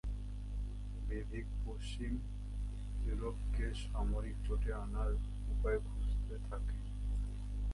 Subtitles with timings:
[1.07, 2.13] Bevin পশ্চিম
[3.05, 5.11] ইউরোপকে সামরিক জোটে আনার
[5.49, 6.79] উপায় খুঁজতে থাকেন।